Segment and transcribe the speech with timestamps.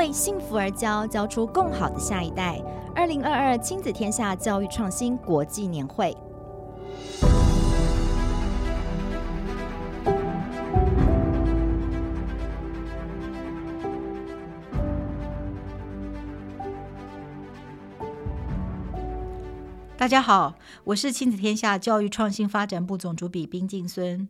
[0.00, 2.58] 为幸福而教，教出更好的下一代。
[2.94, 6.16] 二零二二亲子天下教育创新国际年会。
[19.98, 20.54] 大家好，
[20.84, 24.26] 我是亲子天下教育创新发展部总主笔冰静孙。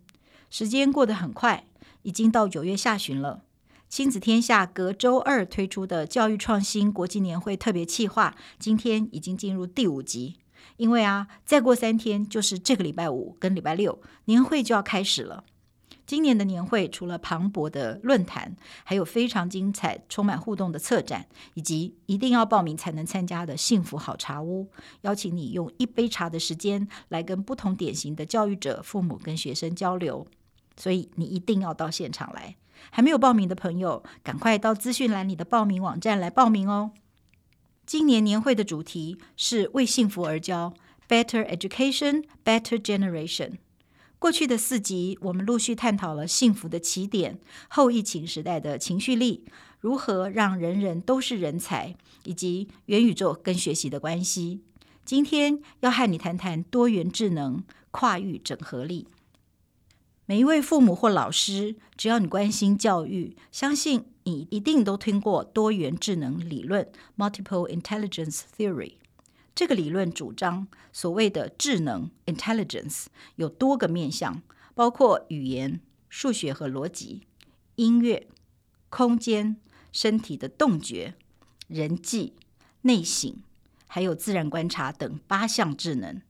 [0.50, 1.62] 时间过得很快，
[2.02, 3.42] 已经到九月下旬了。
[3.90, 10.36] 亲子天下隔周二推出的教育创新国际年会特别企划，今天已经进入第五集。
[10.76, 15.42] 因为啊，再过三天就是这个礼拜五跟礼拜六，年会就要开始了。
[16.06, 18.54] 今年的年会除了磅礴的论坛，
[18.84, 24.68] 还有非常精彩、充满互动的策展，以及一定要报名才能参加的幸福好茶屋，
[25.00, 30.28] 邀请你用一杯茶的时间来跟不同典型的教育者、父母跟学生交流。
[30.76, 32.54] 所以你一定要到现场来。
[32.90, 36.92] 还没有报名的朋友，赶快到资讯栏里的报名网站来报名哦。
[37.84, 40.72] 今年年会的主题是为幸福而教
[41.08, 43.54] ，Better Education, Better Generation。
[44.18, 49.44] 过去的四集，我们陆续探讨了幸福的起点、后疫情时代的情绪力，
[49.80, 54.60] 如何让人人都是人才，以及元宇宙跟学习的关系。
[55.04, 59.08] 今天要和你谈谈多元智能、跨域整合力。
[60.30, 68.92] 每一位父母或老师，只要你关心教育，相信你一定都听过多元智能理论 （Multiple Intelligence Theory）。
[69.56, 74.40] 这个理论主张，所谓的智能 （intelligence） 有多个面向，
[74.76, 77.22] 包括语言、数学和逻辑、
[77.74, 78.28] 音乐、
[78.88, 79.56] 空间、
[79.90, 81.14] 身体的动觉、
[81.66, 82.34] 人际、
[82.82, 83.34] 内省，
[83.88, 86.22] 还有自然观察等八项智能。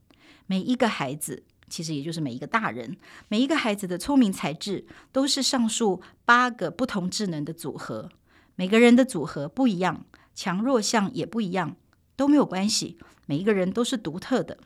[0.47, 8.11] 每一个孩子，其实也就是每一个大人，每一个孩子的聪明才智，都是上述八个不同智能的组合。
[8.57, 10.05] 每个人的组合不一样，
[10.35, 11.77] 强弱项也不一样。
[12.17, 14.59] 都没有关系，每一个人都是独特的。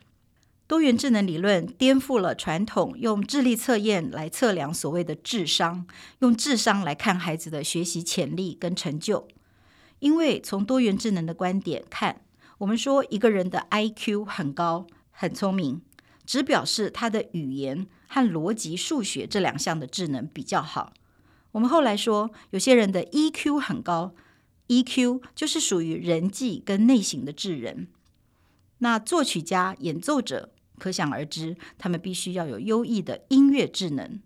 [0.67, 5.87] 多元智能理论颠覆了传统用智力测验来测量所谓的智商，
[6.19, 9.29] 用智商来看孩子的学习潜力跟成就。
[9.99, 12.23] 因为从多元智能的观点看，
[12.57, 15.81] 我们说一个人的 IQ 很高、很聪明，
[16.25, 20.93] 只表示他的语言和逻辑、数学这两项的智能比较好。
[21.51, 24.13] 我们后来说，有些人的 EQ 很高。
[24.67, 27.87] EQ 就是属于人际跟内省的智人。
[28.79, 30.49] 那作曲家、演奏者，
[30.79, 34.19] 可想而知，他们必须要有优异的音乐智能。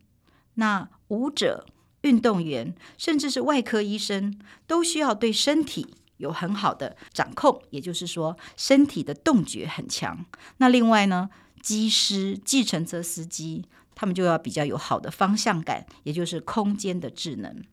[0.53, 1.67] 那舞者、
[2.01, 10.25] 运动员，甚至是外科医生，都需要对身体有很好的掌控，也就是说，身体的动觉很强。
[10.57, 11.29] 那另外呢，
[11.61, 13.65] 机师、计程车司机，
[13.95, 17.63] 他们就要比较有好的方向感，也就是空间的智能。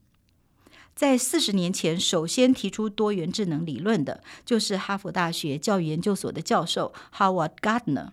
[0.94, 8.12] 在四十年前，首先提出多元智能理论的，就是哈佛大学教育研究所的教授 Howard Gardner。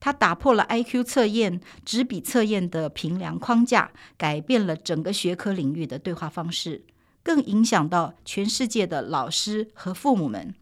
[0.00, 6.84] 他打破了 IQ 测验、纸笔测验的评量框架，改变了整个学科领域的对话方式，
[7.22, 10.54] 更影响到全世界的老师和父母们。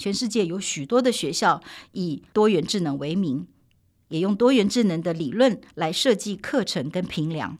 [0.00, 1.62] 全世界有许多的学校
[1.92, 3.46] 以多元智能为名，
[4.08, 7.58] 也用多元智能的理论来设计课程跟评量。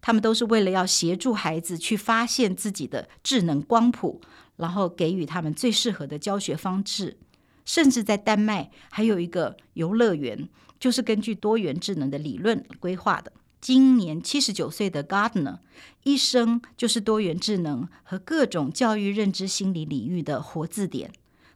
[0.00, 4.22] 他们都是为了要协助孩子去发现自己的智能光谱，
[4.56, 7.18] 然后给予他们最适合的教学方式。
[7.66, 10.48] 甚至在丹麦还有一个游乐园，
[10.80, 13.30] 就是根据多元智能的理论规划的。
[13.60, 15.58] 今年七十九岁的 Gardner，
[16.02, 21.12] 一生就是多元智能和各种教育认知心理领域的活字典。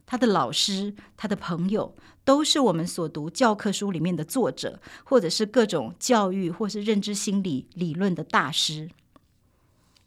[0.07, 8.89] 他的老师、他的朋友，都是我们所读教科书里面的作者，或者是各种教育或是认知心理理论的大师。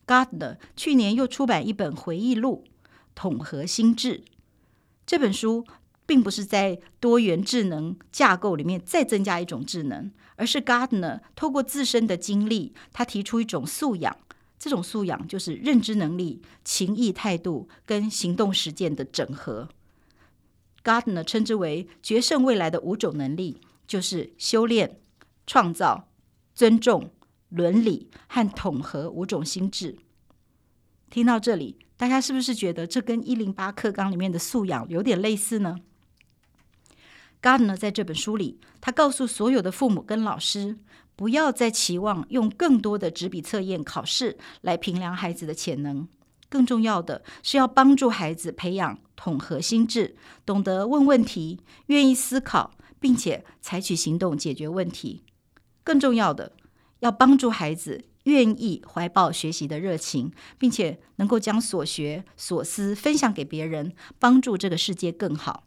[0.06, 2.64] Gardner 去年又出版一本回忆录
[3.14, 4.18] 《统合心智》。
[5.06, 5.66] 这本书
[6.06, 14.16] 并不是在多元智能架构里面再增加一种智能，而是 Gardner 透过自身的经历，他提出一种素养。
[14.58, 19.68] 这种素养就是认知能力、情意态度跟行动实践的整合。
[20.82, 24.98] Gardner 称之为决胜未来的五种能力，就是修炼、
[25.46, 26.08] 创造、
[26.54, 27.10] 尊重、
[27.48, 29.96] 伦理和统合五种心智。
[31.10, 35.76] 听到这里，大家是不是觉得这跟一零八课纲里面的素养有点类似呢
[37.42, 40.78] ？Gardner 在这本书里，他告诉所有的父母跟老师，
[41.16, 46.08] 不要再期望用更多的纸笔测验考试来评量孩子的潜能。
[46.50, 55.22] 更重要的是要帮助孩子培养统合心智，懂得问问题，愿意思考，并且采取行动解决问题。
[55.84, 56.52] 更重要的，
[56.98, 65.64] 要帮助孩子愿意怀抱学习的热情，并且能够将所学所思分享给别人，帮助这个世界更好。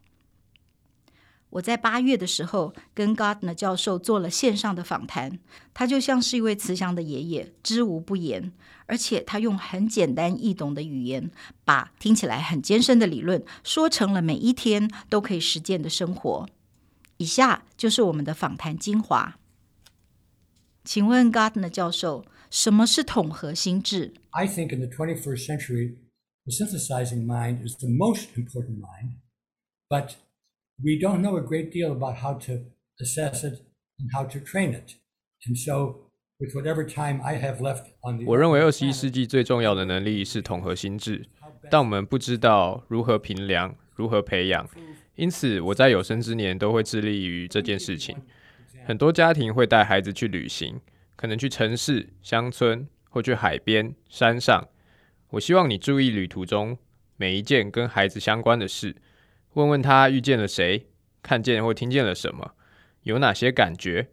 [1.54, 5.38] 我在八月的时候跟 Gardner 教授做了线上的访谈，
[5.72, 8.52] 他就像是一位慈祥的爷爷，知无不言，
[8.88, 11.30] 而且他用很简单易懂的语言，
[11.64, 16.50] 把听起来很艰深的理论说成了每一天都可以实践的生活。
[17.18, 19.38] 以下就是我们的访谈精华。
[20.84, 25.98] 请问 Gardner 教授，什么是统合心智？I think in the 21st century,
[26.46, 29.18] the synthesizing mind is the most important mind,
[29.88, 30.16] but
[30.82, 32.54] We don't know a great deal about how to
[33.00, 33.62] assess it
[34.00, 34.96] and how to train it.
[35.46, 36.10] And so,
[36.40, 41.26] with whatever time I have left on the 我认为二十一世纪最重要的能力是统合心智，
[41.70, 44.68] 但我们不知道如何评量、如何培养。
[45.16, 48.18] 因此，我在有生之年都会致力于这件事情。
[48.86, 50.82] 很多家庭会带孩子去旅行，
[51.16, 54.68] 可能去城市、乡村或去海边、山上。
[55.30, 56.78] 我希望你注意旅途中
[57.16, 58.96] 每一件跟孩子相关的事。
[59.54, 60.88] 问问他遇见了谁，
[61.22, 62.54] 看见或听见了什么，
[63.04, 64.10] 有哪些感觉。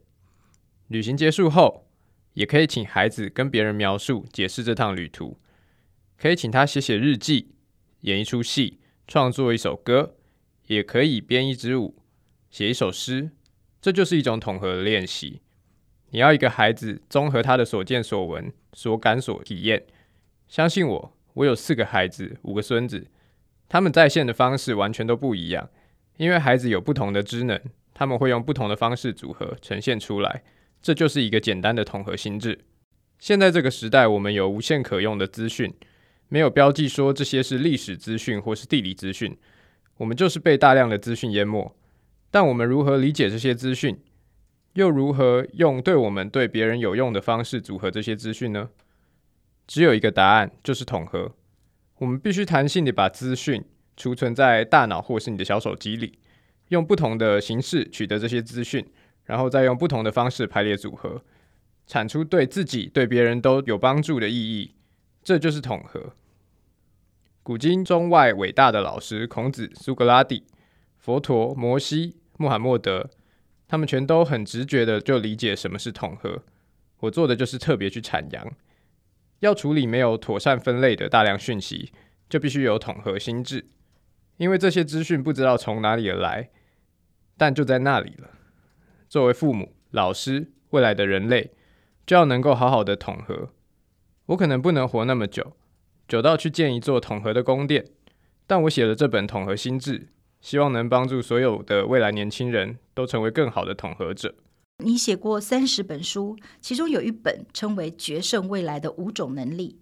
[0.89, 1.87] 旅行结束后，
[2.35, 5.39] 也可以请孩子跟别人描述、解释这趟旅途。
[6.19, 7.55] 可以请他写写日记，
[8.01, 10.17] 演一出戏，创作一首歌，
[10.67, 12.03] 也可以编一支舞，
[12.51, 13.31] 写一首诗。
[13.81, 15.41] 这就是一种统合的练习。
[16.11, 19.87] 你要一个孩子综合他的所见所闻、所感所体验。
[20.49, 23.07] 相信我，我有四个孩子，五个孙子。
[23.71, 25.71] 他们在线的方式完全都不一样，
[26.17, 27.59] 因为孩子有不同的知能，
[27.95, 30.43] 他们会用不同的方式组合呈现出来。
[30.83, 32.59] 这就是一个简单的统合心智。
[33.21, 35.73] 现在这个时代，我们有无限可用的资讯，
[36.29, 39.37] 没有标记说这些是历史资讯或是地理资讯，
[39.99, 41.73] 我们就是被大量的资讯淹没。
[42.33, 43.97] 但我们如何理解这些资讯，
[44.73, 48.71] 又如何用对我们对别人有用的方式组合这些资讯呢？
[49.69, 51.37] 只有一个答案，就是统合。
[52.01, 53.63] 我们必须弹性地把资讯
[53.95, 56.19] 储存在大脑或是你的小手机里，
[56.69, 58.87] 用不同的形式取得这些资讯，
[59.25, 61.23] 然后再用不同的方式排列组合，
[61.87, 64.75] 产出对自己、对别人都有帮助的意义。
[65.23, 66.15] 这就是统合。
[67.43, 70.45] 古今中外伟大的老师，孔子、苏格拉底、
[70.97, 73.11] 佛陀、摩西、穆罕默德，
[73.69, 76.45] 他们全都很直觉的就理解什么是统合。
[77.01, 78.51] 我做的就是特别去阐扬。
[79.41, 81.93] 要处理没有妥善分类的大量讯息，
[82.29, 83.67] 就必须有统合心智，
[84.37, 86.51] 因为这些资讯不知道从哪里而来，
[87.37, 88.31] 但就在那里了。
[89.09, 91.51] 作为父母、老师、未来的人类，
[92.07, 93.51] 就要能够好好的统合。
[94.27, 95.57] 我可能不能活那么久，
[96.07, 97.85] 久到去建一座统合的宫殿，
[98.47, 100.09] 但我写了这本统合心智，
[100.41, 104.35] 希望能帮助所有的未来年轻人都成为更好的统合者。
[104.83, 109.79] 你写过三十本书，其中有一本称为《决胜未来的五种能力》。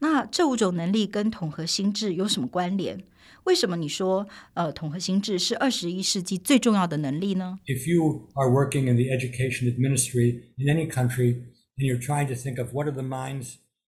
[0.00, 3.02] 那这五种能力跟统合心智有什么关联？
[3.44, 11.42] 为什么你说呃，统合心智是二十一世纪最重要的能力呢？If you are working in the education administration in any country
[11.76, 13.56] and you're trying to think of what are the minds，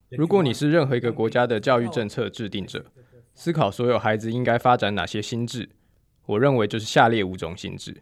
[0.09, 2.85] 如果你是任何一个国家的教育政策制定者，
[3.33, 5.69] 思考所有孩子应该发展哪些心智，
[6.25, 8.01] 我认为就是下列五种心智。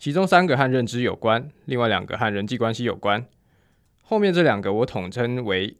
[0.00, 3.26] 其中三个和认知有关，另外两个和人际关系有关。
[4.02, 5.76] 后面这两个我统称为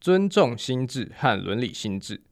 [0.00, 2.22] 尊重心智和伦理心智。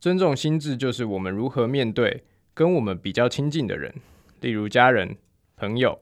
[0.00, 2.24] 尊重心智就是我们如何面对
[2.54, 3.94] 跟我们比较亲近的人，
[4.40, 5.18] 例如家人、
[5.54, 6.00] 朋友、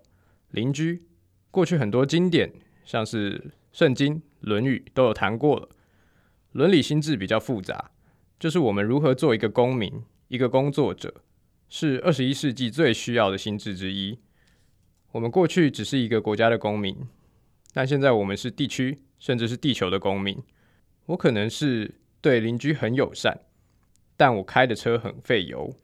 [0.53, 1.03] 邻居。
[1.51, 2.53] 过去很多经典，
[2.85, 3.39] 像是
[3.73, 5.69] 《圣经》《论语》都有谈过了。
[6.53, 7.91] 伦理心智比较复杂，
[8.39, 11.23] 就是我们如何做一个公民、一个工作者，
[11.69, 14.21] 是二十一世纪最需要的心智之一。
[15.17, 16.95] 我们过去只是一个国家的公民，
[17.73, 20.39] 但现在我们是地区，甚至是地球的公民。
[21.07, 23.41] 我可能是对邻居很友善，
[24.15, 25.75] 但我开的车很费油。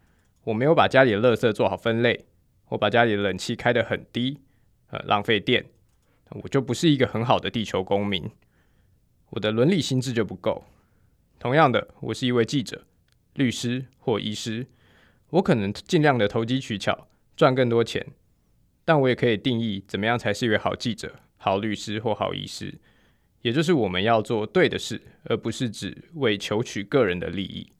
[0.44, 2.26] 我没有把家里的垃圾做好分类，
[2.68, 4.38] 我把家里的冷气开得很低，
[4.90, 5.64] 呃，浪费电。
[6.42, 8.30] 我就不是一个很好的地球公民。
[9.30, 10.62] 我的伦理心智就不够。
[11.38, 12.84] 同样的，我是一位记者、
[13.32, 14.66] 律师或医师，
[15.30, 18.06] 我可能尽量的投机取巧，赚更多钱。
[18.84, 22.74] 但我也可以定义怎么样才是一位好记者、好律师或好医师，
[23.42, 27.70] 也就是我们要做对的事，而不是只为求取个人的利益。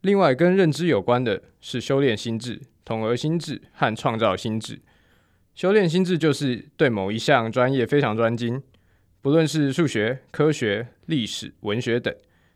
[0.00, 4.80] 另外，跟认知有关的是修炼心智、统合心智和创造心智。
[5.54, 8.62] 修炼心智就是对某一项专业非常专精，
[9.20, 12.14] 不论是数学、科学、历史、文学等，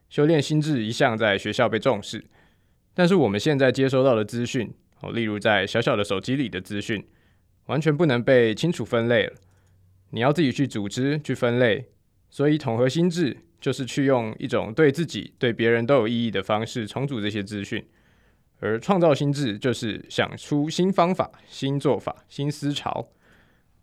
[0.08, 2.24] 修炼心智一向在学校被重视。
[2.94, 7.04] 但是我们现在接收到的资讯，哦，例如在小小的手机里的资讯，
[7.66, 9.34] 完全不能被清楚分类了。
[10.10, 11.88] 你要自己去组织、去分类。
[12.30, 17.86] 所以统合心智就是去用一种对自己、对别人都有意义的方式重组这些资讯，
[18.58, 23.06] 而创造心智就是想出新方法、新做法、新思潮。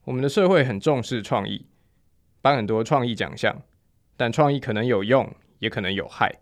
[0.05, 1.67] 我们的社会很重视创意，
[2.41, 3.61] 颁很多创意奖项，
[4.17, 6.39] 但创意可能有用，也可能有害。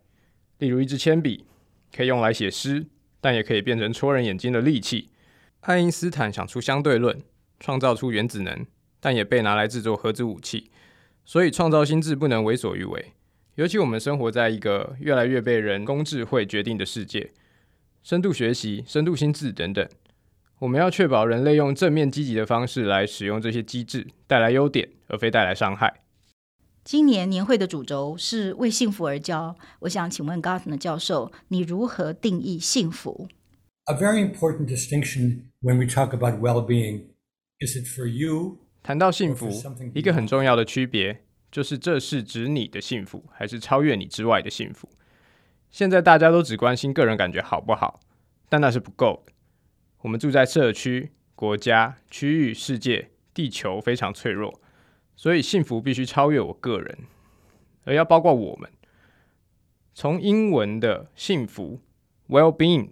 [0.59, 1.45] 例如，一支铅笔
[1.93, 2.85] 可以用来写诗，
[3.21, 5.09] 但也可以变成戳人眼睛的利器。
[5.61, 7.21] 爱因斯坦想出相对论，
[7.59, 8.65] 创造出原子能，
[8.99, 10.71] 但也被拿来制作核子武器。
[11.25, 13.13] 所以，创造心智不能为所欲为。
[13.55, 17.31] 尤其我们生活在一个越来越被人工智慧决定的世界，
[18.03, 19.89] 深度学习、深度心智等等，
[20.59, 26.01] 我们要确保人类用正面积极的方式来使用这些机制，带来优点，而非带来伤害。
[26.87, 29.57] 今年年会的主轴是为幸福而教。
[29.79, 33.27] 我想请问 Gartner 教授，你如何定义幸福
[33.87, 37.07] ？A very important distinction when we talk about well-being
[37.59, 38.59] is it for you?
[38.81, 39.49] 谈到幸福，
[39.93, 44.87] 一个很重要的区别就是，这是指你的幸福，还是超越你之外的幸福？
[45.69, 47.99] 现在大家都只关心个人感觉好不好，
[48.47, 49.33] 但那是不够的。
[50.03, 54.61] 我们住在社区、国家、区域、世界、地球非常脆弱，
[55.17, 56.99] 所以幸福必须超越我个人，
[57.83, 58.69] 而要包括我们。
[59.93, 61.79] 从英文的幸福
[62.29, 62.89] （well-being）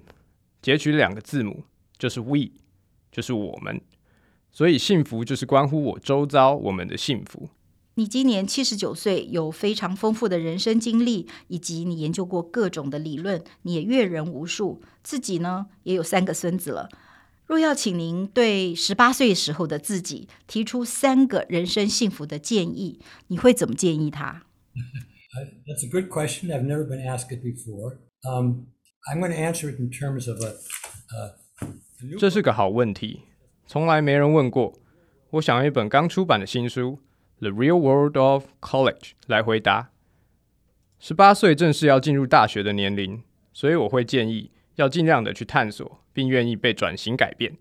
[0.60, 1.63] 截取两个字母，
[1.98, 2.50] 就是 we，
[3.12, 3.79] 就是我们。
[4.51, 7.50] 所以，幸福就是关乎我周遭我们的幸福。
[7.98, 16.89] 你今年七十九岁，有非常丰富的人生经历，以及你研究过各种的理论，你也阅人无数，自己呢也有三个孙子了。
[17.48, 24.44] 若要请您对十八岁时候的自己提出三个人生幸福的建议，你会怎么建议他
[25.66, 26.50] ？That's a good question.
[26.50, 27.98] I've never been asked it before.
[28.24, 28.68] Um,
[29.08, 30.56] I'm going to answer it in terms of a,
[31.14, 33.22] uh, a 这是个好问题。
[33.68, 34.74] 从来没人问过，
[35.32, 37.00] 我想要一本刚出版的新书
[37.40, 39.92] 《The Real World of College》来回答。
[41.00, 43.22] 十八岁正是要进入大学的年龄，
[43.54, 47.58] 所以我会建议要尽量的去探索，并愿意被转型改变。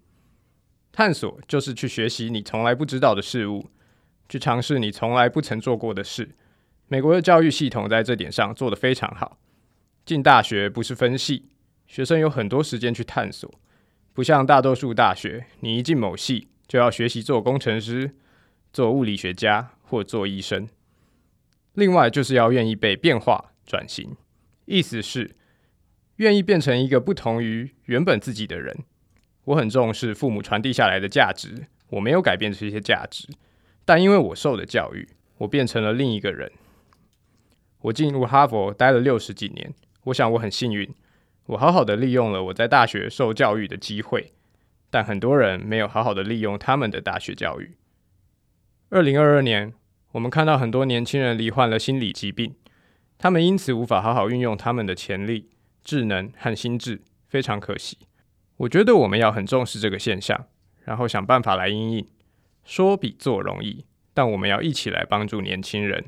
[0.93, 3.71] 探索就是去学习你从来不知道的事物，
[4.29, 6.37] 去尝试你从来不曾做过的事。
[6.87, 9.39] 美国的教育系统在这点上做得非常好。
[10.05, 11.49] 进大学不是分系，
[11.87, 13.51] 学生有很多时间去探索。
[14.13, 18.15] 不像大多数大学，你一进某系就要学习做工程师、
[18.73, 20.69] 做物理学家或做医生。
[21.73, 24.17] 另外，就是要愿意被变化转型，
[24.67, 25.35] 意思是
[26.17, 28.77] 愿意变成一个不同于原本自己的人。
[29.45, 33.29] 我很重视父母传递下来的价值，我没有改变这些价值，
[33.85, 36.51] 但因为我受的教育，我变成了另一个人。
[37.81, 40.89] 我进入哈佛待了六十几年，我想我很幸运。
[41.47, 44.33] 我好好的利用了我在大学受教育的机会，
[44.89, 47.73] 但很多人没有好好的利用他们的大学教育。
[48.89, 49.75] 二零二二年，
[50.13, 52.55] 我们看到很多年轻人罹患了心理疾病，
[53.19, 55.51] 他们因此无法好好运用他们的潜力、
[55.85, 57.99] 智能和心智，非常可惜。
[58.57, 60.47] 我觉得我们要很重视这个现象，
[60.85, 62.07] 然后想办法来应应。
[62.65, 66.07] 说比做容易，但我们要一起来帮助年轻人。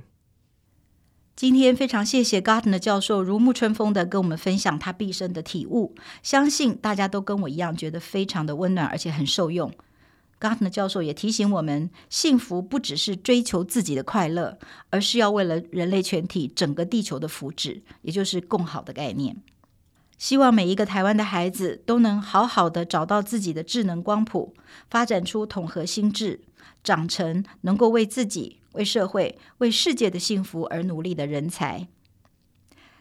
[1.34, 9.70] 今天非常谢谢 Gardner 教授如沐春风的跟我们分享他毕生的体悟，相信大家都跟我一样觉得非常的温暖，而且很受用。
[10.40, 19.36] Gardner 教授也提醒我们，幸福不只是追求自己的快乐，而是要为了人类全体、整个地球的福祉，也就是共好的概念。
[20.18, 24.54] 希望每一个台湾的孩子都能好好的找到自己的智能光谱，
[24.90, 26.40] 发展出统合心智，
[26.82, 28.58] 长成能够为自己。
[28.76, 31.88] 为社会、为世界的幸福而努力的人才。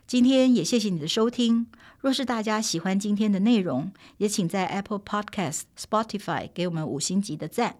[0.07, 1.67] 今天也谢谢你的收听。
[2.00, 7.75] 若是大家喜欢今天的内容，也请在 Apple Podcast、Spotify 给我们五星级的赞。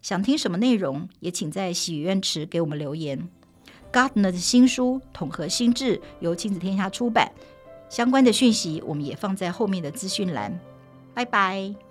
[0.00, 3.28] 想听什么内容，也请在许愿池给我们留言。
[3.92, 7.30] Gardner 的新书《统合心智》由亲子天下出版，
[7.88, 10.58] 相关的讯息我们也放在后面的资讯栏。
[11.14, 11.85] 拜拜。